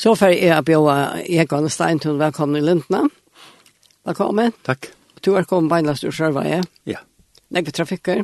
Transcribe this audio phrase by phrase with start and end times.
[0.00, 3.02] Så får jeg å bjøre Egon Steintun velkommen i Lundna.
[4.08, 4.54] Velkommen.
[4.64, 4.86] Takk.
[5.20, 6.62] Du er kommet beinlast ur Sjørveie.
[6.88, 7.02] Ja.
[7.52, 8.22] Nekve trafikker.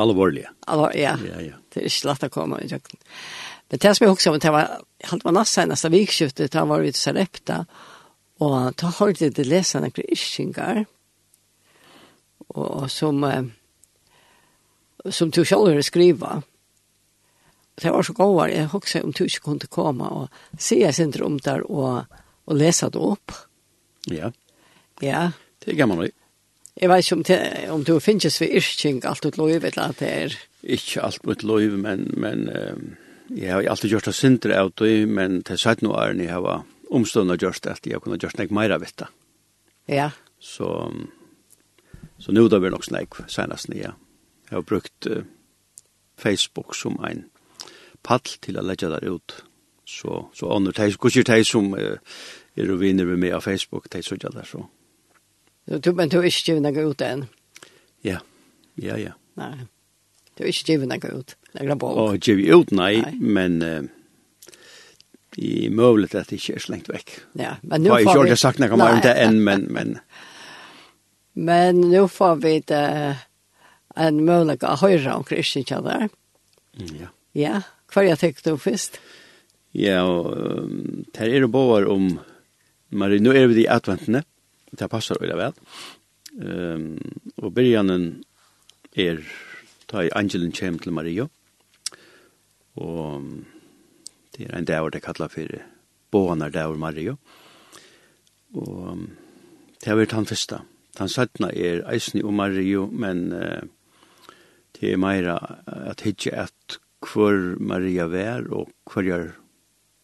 [0.00, 0.48] Alvorlige.
[0.72, 1.12] Alvor, ja.
[1.28, 1.58] ja, ja.
[1.68, 3.02] Det er ikke lett å komme i kjøkken.
[3.68, 4.72] Men det som jeg husker om, det var,
[5.10, 7.58] halvt var nasse neste vikskiftet, da var vi til Sarepta,
[8.40, 10.86] og da hørte jeg det lese noen iskinger,
[12.56, 13.20] og som,
[15.04, 16.48] som du selv har skrivet,
[17.80, 20.28] det var så gåvar, jeg husker om du ikke kunne komme og
[20.58, 22.04] se jeg sin om der og,
[22.46, 23.32] og lese det opp.
[24.10, 24.30] Ja.
[25.00, 25.30] Ja.
[25.64, 26.10] Det er gammel.
[26.76, 27.38] Jeg vet ikke om, det,
[27.70, 30.36] om du finnes ved yrking alt ut lov, eller at det er...
[30.62, 32.86] Ikke alt ut lov, men, men um,
[33.28, 37.38] jeg har alltid gjort det sindre av det, men til 17 år jeg har omstående
[37.40, 39.08] gjort det, at jeg kunne gjort nek mer av det.
[39.88, 40.10] Ja.
[40.40, 40.68] Så,
[42.18, 43.92] så nå da blir det nok snakk senest nye.
[44.48, 45.24] Jeg har brukt uh,
[46.20, 47.26] Facebook som en
[48.04, 49.36] pall til å legge der ut.
[49.88, 51.98] Så, så andre teis, hvordan teis som uh,
[52.56, 54.62] er og vinner med meg av Facebook, teis så gjør det så.
[55.66, 57.26] Du, men du er ikke givet noe ut enn?
[58.06, 58.18] Ja,
[58.80, 59.16] ja, ja.
[59.38, 59.66] Nei,
[60.36, 61.98] du er ikke givet noe ut, noe bok.
[61.98, 63.18] Å, givet ut, nei, nei.
[63.40, 63.58] men...
[63.62, 63.98] Uh,
[65.36, 67.10] i mulighet at det inte är slängt vekk.
[67.32, 68.04] Ja, men nu får vi...
[68.04, 69.62] Jag har inte sagt noe mer om det enn, men...
[69.72, 69.98] Men,
[71.32, 73.16] men nu får vi det,
[73.96, 76.08] en mulighet å høre om Kristian Kjellar.
[76.76, 77.08] Mm, Ja.
[77.32, 77.62] Ja,
[77.92, 78.96] Hva jeg tenkte du først?
[79.76, 82.14] Ja, og um, her er det bare om,
[82.88, 84.22] Marie, nå er vi i adventene,
[84.72, 85.58] det passer veldig vel.
[86.40, 86.86] Um,
[87.36, 88.06] og byrjanen
[88.96, 89.20] er,
[89.88, 91.28] ta i angelen kjem til Maria,
[92.80, 93.28] og
[94.32, 95.60] det er en dag det kallar for
[96.12, 97.16] Bånar dag Maria.
[98.56, 99.08] Og
[99.80, 100.62] det har vært han første.
[100.96, 103.60] Han sattna er eisen i Mario, men uh,
[104.76, 105.36] det er meira
[105.68, 109.32] at hitje at hvor Maria vær og hvor jeg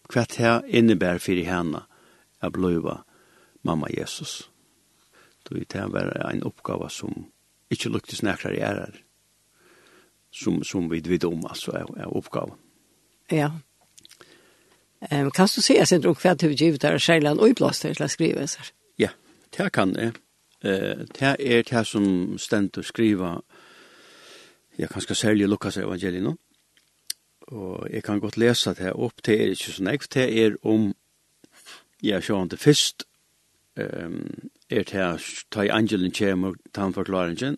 [0.08, 1.82] hva det innebär for henne
[2.40, 3.02] å bløyva
[3.62, 4.48] mamma Jesus.
[5.48, 7.26] Då det var en oppgave som
[7.70, 8.94] ikke luktes nærkere i ærer,
[10.30, 12.56] som, som vi vet om, altså er, er oppgave.
[13.30, 13.50] Ja.
[15.12, 18.10] Um, kan du se sin drog hva du givet her skjelen og iblaster til å
[18.10, 18.72] skrive seg?
[18.98, 19.12] Ja,
[19.56, 20.16] det kan jeg.
[20.64, 23.38] Uh, det er det som stendt å skrive,
[24.78, 26.34] jeg kan skal særlig Lukas evangeliet nå,
[27.48, 30.90] og jeg kan godt lese det opp, det er ikke så nekv, det er om,
[32.04, 33.06] ja, sjåan det fyrst,
[33.80, 37.56] um, er det her, ta i angelen kjem og ta han forklaringen,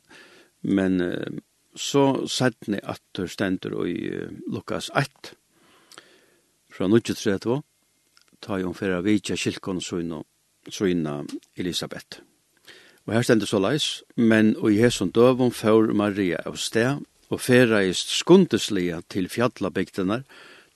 [0.62, 1.40] men uh,
[1.74, 5.34] så sættne at det stender i uh, Lukas 1,
[6.70, 7.60] fra 1932,
[8.40, 10.22] ta i omfæra vidja kylkon søgna,
[10.68, 11.22] søgna
[11.56, 12.22] Elisabeth.
[13.06, 17.40] Og her stender så leis, men og i hesson døvum før Maria av sted, og
[17.40, 20.24] feraist skundeslega til fjallabygdenar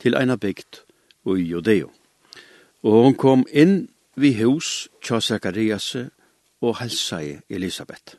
[0.01, 0.83] til eina bygd
[1.25, 1.91] og i Judeo.
[2.85, 6.11] Og hon kom inn vi hus tja Zakariase
[6.63, 8.17] og halsai Elisabeth.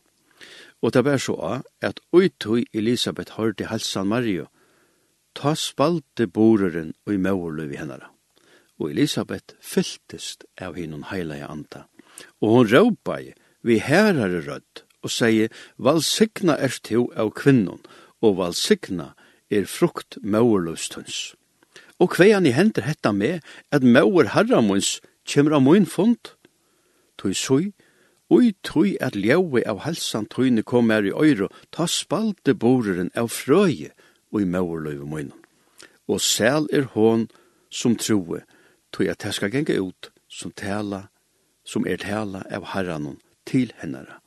[0.81, 4.47] Og det var så at uitui Elisabeth hørte halsan Mario,
[5.35, 8.11] ta spalte boreren og i møverløv i hennara.
[8.79, 11.85] Og Elisabeth fylltist av hinnon heilige anda.
[12.41, 17.81] Og hon råpai vi herare rødd og sier, valsigna er til av kvinnon,
[18.25, 19.13] og valsigna
[19.53, 21.35] er frukt mauerløstens.
[21.99, 26.33] Og kveian i hender hetta med at mauer herramons kjemmer av mun fond,
[27.17, 27.71] tui sui,
[28.29, 33.29] ui tui at ljaui av halsan tuini kom er i øyro, ta spalte boreren av
[33.31, 33.93] frøye
[34.33, 35.33] og i mauerløyve munnen.
[36.07, 37.27] Og sel er hon
[37.71, 38.43] som troe,
[38.91, 41.07] tui at her skal genga ut som tala,
[41.65, 44.19] som er tala av herranon til hennara.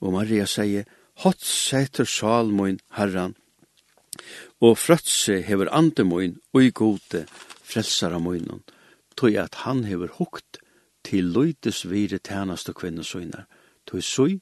[0.00, 0.86] Og Maria sier,
[1.20, 3.34] hot sæter sjal moin herran,
[4.60, 7.26] og frøtse hever ande moin og i gode
[7.62, 8.62] frelsara moinon,
[9.16, 10.60] tog at han hever hukt
[11.04, 13.44] til løytes vire tænaste kvinnesøyner,
[13.86, 14.40] tog søy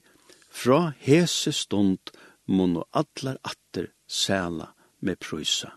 [0.50, 2.14] fra hese stund
[2.46, 5.74] mun og allar atter sæla med prøysa.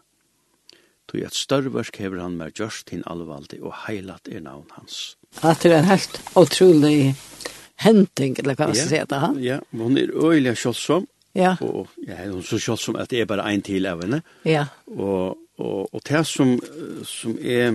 [1.09, 5.17] Tog at størverk hever han med gjørst hin alvaldi og heilat er navn hans.
[5.43, 7.15] At det er helt utrolig
[7.81, 9.31] henting, eller hva man skal si det, ha?
[9.41, 11.55] Ja, hun er øyelig kjølsom, ja.
[11.61, 14.21] og ja, hun er så kjølsom at det er bare en til av henne.
[14.45, 14.67] Ja.
[14.87, 16.55] Og, og, og det som,
[17.07, 17.73] som er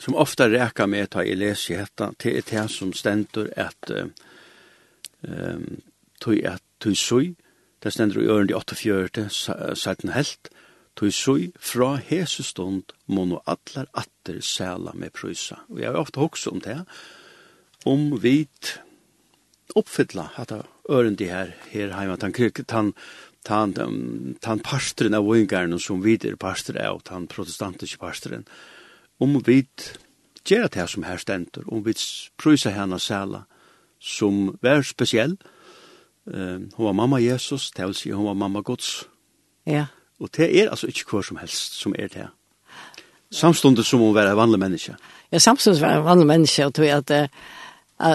[0.00, 3.90] som ofta räkar med ta i läs i detta till det som ständer att
[5.22, 5.80] ehm
[6.20, 7.34] tog att tog sui
[7.78, 9.28] det ständer i öron de 84
[9.74, 10.48] sätten helt
[10.94, 16.20] tog sui fra hese stund mono allar atter sæla med prysa og jeg har ofta
[16.20, 16.84] också om det
[17.84, 18.78] om vit
[19.74, 22.16] oppfylla hatta ørendi her her heima.
[22.16, 22.32] Tan
[22.66, 22.92] tan
[23.44, 28.46] tan tan pastren av vingarna som vit er pastor av tan protestantiske pastren
[29.20, 29.66] om vi
[30.44, 31.94] gera det som her stendur om vi
[32.38, 33.44] prøysa henne sæla
[34.00, 35.36] som vær spesiell.
[36.26, 39.08] Eh hon var mamma Jesus det vil si hon var mamma Guds.
[39.66, 39.86] Ja.
[40.20, 42.28] Og det er altså ikke hva som helst som er det
[43.32, 44.96] samstundes som hon var en vanlig menneske.
[45.32, 47.10] Ja samstundes var en vanlig menneske og tog at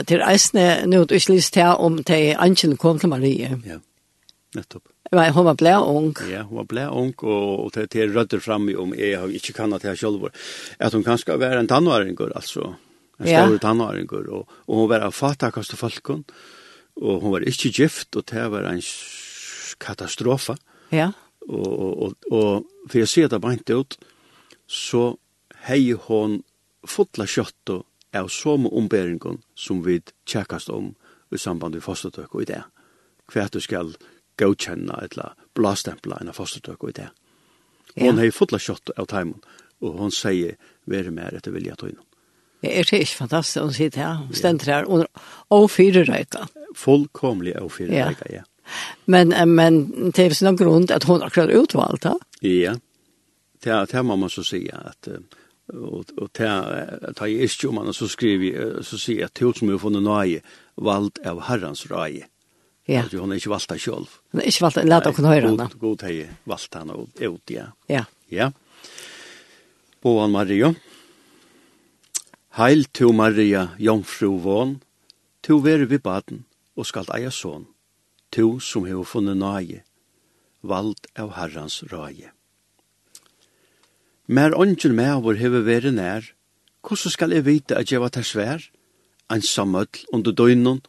[0.08, 3.52] til eisne, nå du ikke lyst til om til Anken kom til Marie.
[3.66, 3.80] Ja,
[4.56, 4.86] nettopp.
[5.12, 6.12] Men hun var blei ung.
[6.28, 9.56] Ja, hun var blei ung, og, og det er rødder framme om jeg har ikke
[9.56, 10.28] kannet det her selv.
[10.80, 12.74] At hun kanskje var en tannvaringer, altså.
[13.20, 13.46] En ja.
[13.46, 16.26] stor tannvaringer, og, og hun var av fatakast til falkon,
[17.00, 18.84] og hun var ikke gift, og det var en
[19.80, 20.58] katastrofa.
[20.92, 21.14] Ja.
[21.48, 23.98] Og, og, og, og for jeg ser det bare ikke ut,
[24.68, 25.14] så
[25.70, 26.42] hei hun
[26.88, 30.94] fotla kjøtt og av som omberingen som vi tjekkast om
[31.32, 32.64] i samband med fostertøk og i det.
[33.28, 33.96] Hva du skal
[34.40, 37.08] godkjenne eller blastempla enn fostertøk og i det.
[37.96, 38.06] Ja.
[38.06, 39.40] Hon har fått kjøtt av timen,
[39.82, 42.04] og hon sier, være mer etter vilja tøyne.
[42.62, 44.54] Det er ikke fantastisk, hon sitter her, ja.
[44.66, 45.06] her, og,
[45.54, 46.48] og fyrer røyka.
[46.78, 48.08] Fullkomlig og fyrer ja.
[48.12, 48.46] røyka, ja.
[49.06, 49.80] Men, men
[50.12, 52.18] det er sånn grunn at hon akkurat utvalgt, da?
[52.44, 52.76] Ja,
[53.64, 55.22] det, det må man så si at uh,
[55.68, 56.76] och och ta
[57.16, 60.42] ta i istjoman så skriver så ser jag till som er får nåje
[60.76, 62.28] vald av Herrens raj.
[62.86, 63.04] Ja.
[63.04, 64.10] Att hon är inte av själv.
[64.32, 65.70] Nej, inte valta låt och kunna høre henne.
[65.74, 67.66] God god hej valta henne ut ja.
[67.88, 68.06] Ja.
[68.28, 68.52] Ja.
[70.02, 70.76] Boan Maria.
[72.50, 74.80] Heil to Maria, jomfru von.
[75.42, 76.44] To ver vi baden
[76.76, 77.66] och skall eia son.
[78.30, 79.84] To som hevur funne nøye,
[80.62, 82.32] Vald av herrans raj.
[84.30, 86.26] Mer ongen meavur hever veri nær,
[86.84, 88.60] hvordan skal jeg vite at jeg var til svær?
[89.32, 90.82] En samøll under døgnon,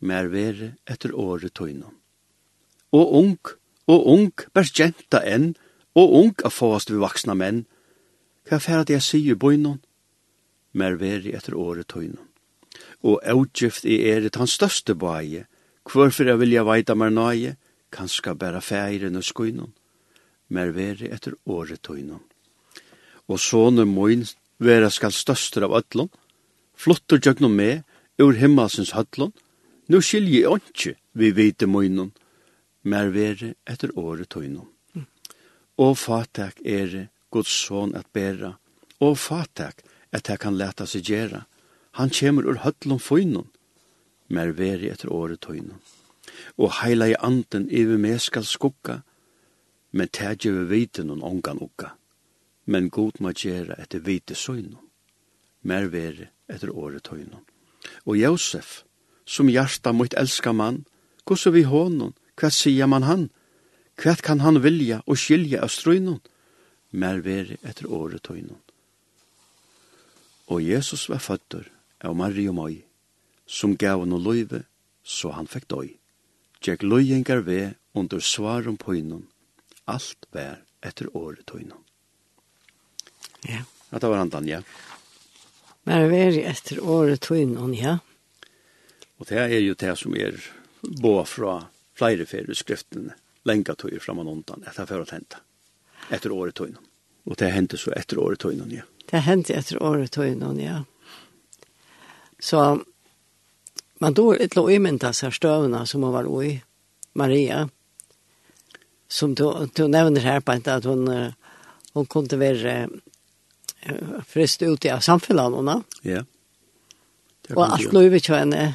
[0.00, 1.92] mer veri etter året tøgnon.
[2.96, 3.50] Og ung,
[3.86, 5.52] og ung, bærs jenta enn,
[5.92, 7.66] og ung er fåast vi vaksna menn.
[8.48, 9.82] Hva fer at jeg sier bøgnon?
[10.72, 12.24] Mer veri etter året tøgnon.
[13.04, 15.44] Og avgift i eret hans største bøye,
[15.84, 17.58] hvorfor jeg vilja veita mer nøye,
[17.92, 19.76] kanska bæra færen og skuinon.
[20.48, 22.24] Mer veri etter året tøgnon
[23.28, 24.24] og sone moin
[24.58, 26.08] vera skal støster av öllum,
[26.74, 27.82] flottur jögnum me
[28.18, 29.32] ur himmasins höllum,
[29.88, 32.12] nu skilji onki vi vite moinum,
[32.82, 34.68] mer vere etter året tøynum.
[34.94, 35.06] Mm.
[35.78, 38.56] Og fatak er Guds son at bæra,
[39.00, 39.82] og fatak
[40.12, 41.44] at han kan leta seg gjera.
[41.98, 43.50] Han kjemur ur høllum føynum,
[44.28, 45.80] mer veri etter året tøynum.
[46.58, 49.00] Og heila i anden iver me skal skukka,
[49.92, 51.94] men tægje vi vite noen ongan ukka
[52.66, 54.82] men god må gjere etter vite søgnon,
[55.62, 57.44] mer vere etter året tøgnon.
[58.06, 58.82] Og Josef,
[59.24, 60.84] som hjarta mot elska mann,
[61.24, 63.28] gosse vi hånden, hva sier man han?
[63.96, 66.20] Hva kan han vilja og skilja av strøgnon?
[66.90, 68.60] Mer vere etter året tøgnon.
[70.50, 71.70] Og Jesus var føtter
[72.02, 72.82] av Marie og Moi,
[73.46, 74.64] som gav han løyve,
[75.02, 75.96] så han fikk døy.
[76.62, 79.26] Tjekk løyengar ved under svaren på innom,
[79.86, 81.85] alt vær etter året på.
[83.42, 83.62] Ja.
[83.90, 84.62] Ja, det var andan, ja.
[85.82, 87.98] Men det er etter året tøynen, ja.
[89.16, 90.40] Og det er jo det som er
[90.80, 91.60] bo fra
[91.96, 93.14] flere ferie skriftene,
[93.46, 95.38] lenga tøyer fram og undan, etter for å hente,
[96.10, 96.82] etter året tøynen.
[97.26, 98.84] Og det hendte så etter året tøynen, ja.
[99.06, 100.82] Det hendte etter året tøynen, ja.
[102.38, 102.82] Så
[103.98, 106.62] man då ett lå i mynta sig stövna som hon var i,
[107.12, 107.68] Maria,
[109.08, 111.32] som du, du nevner här på att hon,
[111.92, 112.88] hon kunde vara
[114.26, 115.84] frist ut i samfunnet.
[116.06, 116.24] Ja.
[117.54, 118.74] Og alt løyve ikke henne.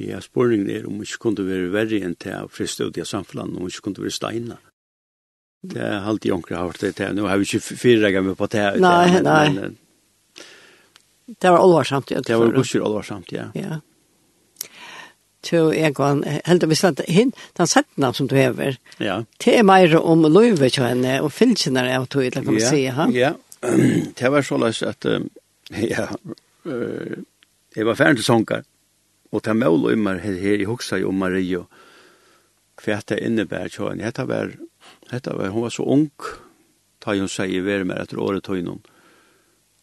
[0.00, 3.04] Ja, spørningen er om vi ikke kunne være verre enn til å friste ut i
[3.06, 4.58] samfunnet, om vi ikke kunne være steina.
[5.62, 7.14] Det er alltid jonkere har vært det til.
[7.14, 8.64] Nå har vi ikke fire ganger med på det.
[8.82, 9.70] Nei, nei.
[11.38, 12.22] Det var olvarsamt, ja.
[12.24, 13.50] Det var gusher olvarsamt, ja.
[13.54, 13.78] Ja.
[15.42, 19.22] Så jeg kan helt visst at hin, den settene som du hever, ja.
[19.42, 22.68] det er mer om løyve til henne, og fylkene er av tog, kan man ja.
[22.70, 23.08] si, ha?
[23.10, 23.32] Ja,
[24.18, 25.06] det var så løs at
[25.94, 26.08] ja,
[27.76, 28.64] jeg var ferdig til sånger,
[29.32, 31.62] og det mål og immer her, her i hoksa i Marie,
[32.82, 34.04] hva det innebærer til henne.
[34.04, 34.52] Hette var,
[35.10, 36.10] hette var, hun var så ung,
[37.00, 38.82] ta hun sier i verden etter året tog innom,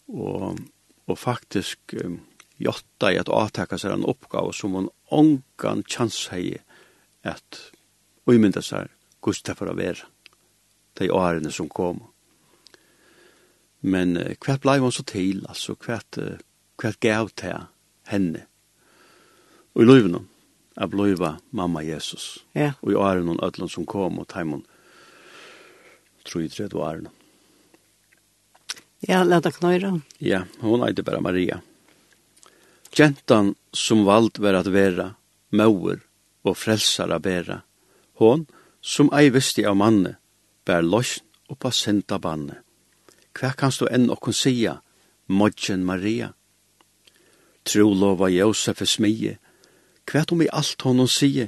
[0.09, 0.59] og,
[1.07, 2.19] og faktisk um,
[2.59, 6.59] jotta i at avtaka seg en oppgave som hun ångan chans hei
[7.27, 7.59] at
[8.29, 10.07] uimynda seg hvordan det for å være
[10.99, 12.07] de årene som kommer.
[13.81, 16.39] Men uh, hva blei hun så til, altså hva, uh,
[16.81, 17.67] hva gav til
[18.09, 18.45] henne
[19.75, 20.25] og i løyven
[20.79, 22.73] av løyva mamma Jesus ja.
[22.81, 24.65] og i åren og ødlen som kom og teimen
[26.25, 27.09] tror jeg tredje åren
[29.07, 29.93] Ja, la deg knøyre.
[30.19, 31.61] Ja, hon eide bare Maria.
[32.91, 35.13] Gentan som vald var at vera
[35.55, 36.01] mauer
[36.43, 37.61] og frelsar a bera
[38.19, 38.43] hon
[38.83, 40.17] som ei visti av manne
[40.67, 42.59] bær løsn og pasenta banne
[43.39, 44.81] hva kanst du enn okkon sia,
[45.27, 46.33] Modgen Maria?
[47.63, 49.37] Tro lova Josef er smie,
[50.09, 51.47] hva om i alt hon hon sie,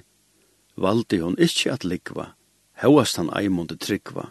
[0.77, 2.31] valdi hon ikkje at likva,
[2.83, 4.29] hauast han eimunde tryggva,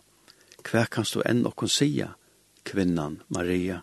[0.64, 2.14] hva kanst du enn okkon sia,
[2.64, 3.82] kvinnan Maria?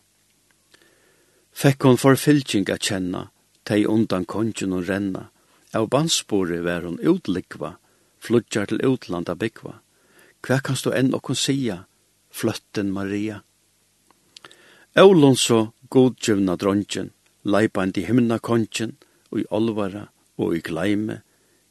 [1.53, 3.27] Fekk hon for fylkinga kjenna,
[3.65, 5.27] tei undan kongen hon renna,
[5.77, 7.75] av bandspore var hon utlikva,
[8.17, 9.81] flutjar til utlanda byggva.
[10.41, 11.83] Hva kanst du enn okkon sia,
[12.31, 13.43] fløtten Maria?
[14.97, 17.11] Eulon så godgjøvna dronjen,
[17.45, 18.95] leipand i himna konjen,
[19.29, 20.07] og i olvara
[20.41, 21.19] og i gleime,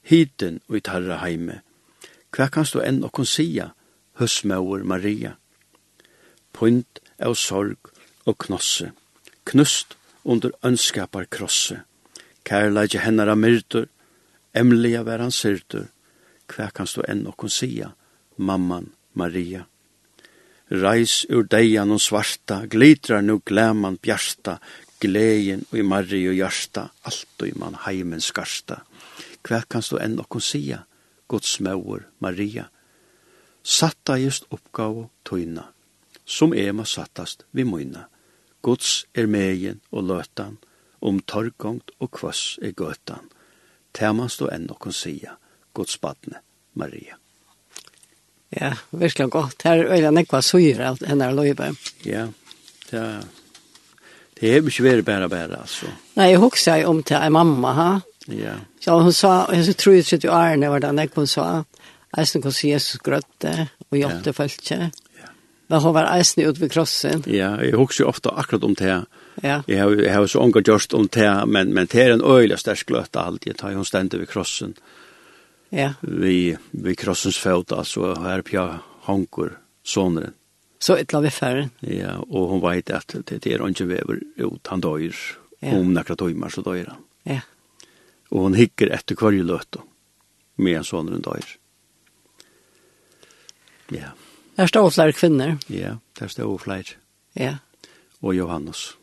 [0.06, 1.56] hiten og i tarra heime.
[2.30, 3.72] Hva kanst du enn okkon sia,
[4.22, 5.34] høsmauer Maria?
[6.54, 7.90] Punt av sorg
[8.30, 8.92] og knosse,
[9.42, 11.82] knust under ønskapar krosse.
[12.46, 13.88] Kærleidje hennar av myrtur,
[14.54, 15.88] emliga var han syrtur.
[16.46, 17.96] Hva kanst du enn okkon sia,
[18.38, 19.66] mamman Maria?
[20.70, 24.56] Reis ur deian og svarta, glitrar nu glæman bjarsta,
[25.00, 28.80] gleien og i marri og jarsta, alt og i man heimen skarsta.
[29.46, 30.82] Hva kanst du enn okkon sia,
[31.30, 32.66] Guds mauer, Maria?
[33.62, 35.68] Satta just oppgave tøyna,
[36.24, 38.08] som ema sattast vi møyna.
[38.62, 40.58] Guds er megin og løtan,
[41.00, 43.30] om torgongt og kvass er gøtan.
[43.94, 45.38] Tæmast og enn okkon sia,
[45.74, 46.42] Guds badne,
[46.74, 47.20] Maria.
[48.54, 49.64] Ja, virkelig godt.
[49.64, 51.72] Her er det nekva syre av henne løybe.
[52.06, 52.26] Ja,
[52.90, 53.24] det er,
[54.38, 55.90] det er ikke vært bare bare, altså.
[56.18, 57.88] Nei, jeg husker om til en mamma, ha?
[58.30, 58.56] Ja.
[58.82, 61.48] Så hun sa, jeg så tror jeg ikke du er når det nekva hun sa,
[62.16, 64.36] eisen hos Jesus grøtte og hjelpte ja.
[64.36, 64.78] følte.
[65.20, 65.30] Ja.
[65.70, 67.24] Men hun var eisen ut ved krossen.
[67.26, 69.00] Ja, jeg husker jo ofte akkurat om det.
[69.42, 69.58] Ja.
[69.68, 72.24] Jeg har, jeg har jo så unga gjort om det, men, men det er en
[72.24, 74.76] øyelig sterk løte alltid, Jeg da hun stendte ved krossen.
[74.78, 75.05] Ja
[75.70, 75.94] ja.
[76.00, 78.66] vi, vi krossens fot, altså her pja
[79.08, 80.34] hanker sonren.
[80.78, 81.68] Så ett la vi færre.
[81.80, 85.16] Ja, og hun vet at det er ikke vever ut, han døyer.
[85.60, 85.78] Ja.
[85.78, 87.04] Om nekra timmar så døyer han.
[87.24, 87.40] Ja.
[88.30, 89.82] Og hun hikker etter hver løte
[90.60, 91.56] med en sonren døyer.
[93.94, 94.12] Ja.
[94.56, 95.58] Där står flere kvinner.
[95.66, 96.96] Ja, der står flere.
[97.32, 97.56] Ja.
[98.20, 98.96] Og Johannes.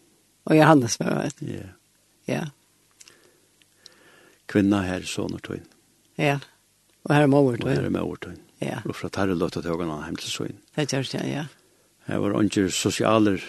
[0.43, 1.47] Og Johannes, var det?
[1.47, 1.67] Ja.
[2.25, 2.45] Ja.
[4.49, 5.69] Kvinna her, sånn og tøyne.
[6.17, 6.39] Ja.
[7.03, 7.67] Og her er Mauertøyen.
[7.67, 8.39] Og her er Mauertøyen.
[8.63, 8.79] Ja.
[8.87, 10.57] Og fra Tarre Lotta til Hågan hjem til Søyn.
[10.75, 11.45] Det gjør det, ja.
[12.07, 13.43] Her var ikke sosialer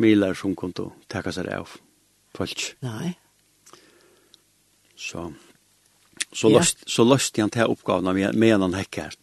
[0.00, 1.76] miler som kom til å takke seg av
[2.36, 2.64] folk.
[2.84, 3.14] Nei.
[4.96, 5.30] Så,
[6.32, 6.58] så, ja.
[6.58, 9.16] løst, så løste han til oppgavene med, med en hekk her.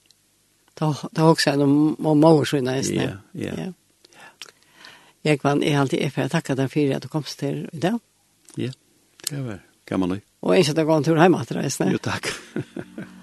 [0.80, 3.04] Da, da også er det om Mauertøyen nesten.
[3.04, 3.54] Ja, ja.
[3.68, 3.70] ja.
[5.22, 7.82] Jeg var en alltid er for jeg takker deg for at du kom til i
[7.82, 8.00] dag.
[8.58, 8.72] Ja,
[9.30, 10.22] det var gammel.
[10.42, 11.92] Og ikke at jeg går en tur hjemme til deg.
[11.94, 12.32] Jo, takk.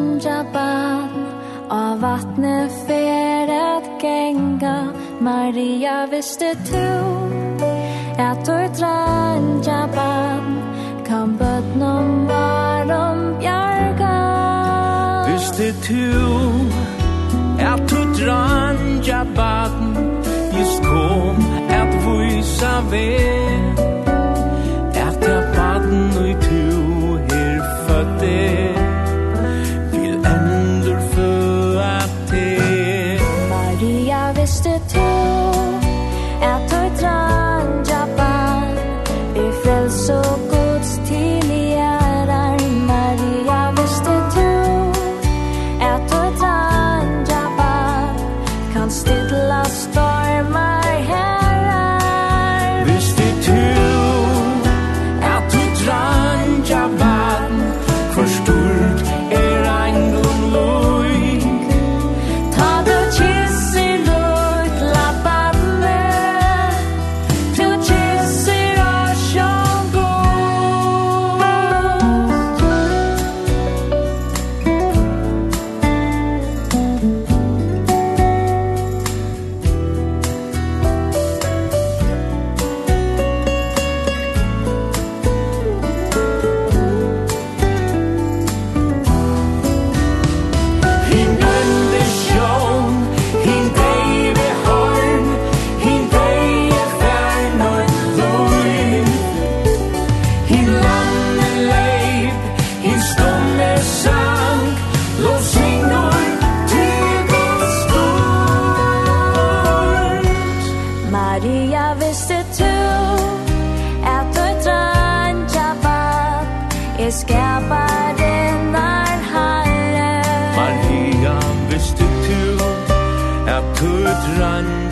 [0.00, 1.26] vänja barn
[1.70, 6.88] Av vattne fer at genga Maria visste tu
[8.18, 10.62] Att du dranja barn
[11.06, 14.16] Kan bötnum varom bjarga?
[15.32, 16.12] Visste tu
[17.72, 19.96] Att du dranja band
[20.58, 21.36] Just kom
[21.68, 23.89] att vysa vän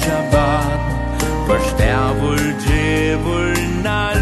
[0.08, 0.80] shabbat
[1.48, 4.17] Vashta vul djevul nal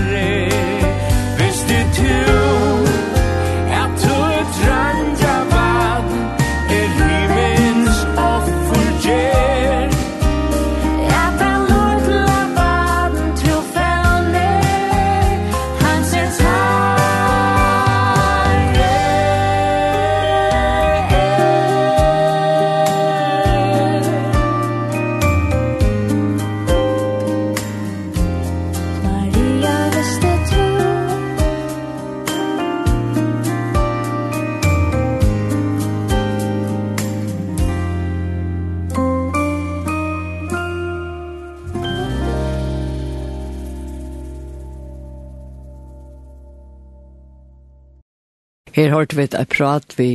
[48.87, 50.11] her hørte vi et prat vi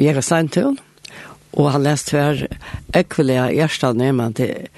[0.00, 0.78] Jera Steintun,
[1.52, 2.46] og han leste hver
[2.96, 4.68] ekvelige gjerstad neman til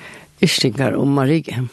[0.43, 1.69] Ishtingar om Marige.